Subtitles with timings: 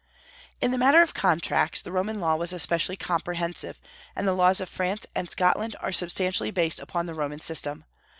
[0.59, 3.79] In the matter of contracts the Roman law was especially comprehensive,
[4.15, 7.85] and the laws of France and Scotland are substantially based upon the Roman system.